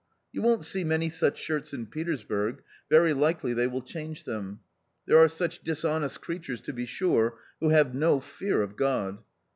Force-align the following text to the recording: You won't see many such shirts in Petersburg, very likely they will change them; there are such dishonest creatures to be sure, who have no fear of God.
You 0.31 0.41
won't 0.41 0.63
see 0.65 0.83
many 0.83 1.09
such 1.09 1.37
shirts 1.37 1.73
in 1.75 1.85
Petersburg, 1.85 2.63
very 2.89 3.13
likely 3.13 3.53
they 3.53 3.67
will 3.67 3.83
change 3.83 4.23
them; 4.23 4.61
there 5.05 5.19
are 5.19 5.27
such 5.27 5.59
dishonest 5.59 6.21
creatures 6.21 6.61
to 6.61 6.73
be 6.73 6.87
sure, 6.87 7.37
who 7.59 7.69
have 7.69 7.93
no 7.93 8.19
fear 8.19 8.63
of 8.63 8.75
God. 8.75 9.21